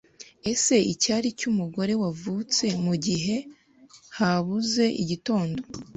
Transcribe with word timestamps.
Ese 0.51 0.75
icyari 0.93 1.27
cyumugore 1.39 1.93
wavutse 2.01 2.65
Mugihe 2.85 3.35
habuze 4.17 4.85
igitondo 5.01 5.61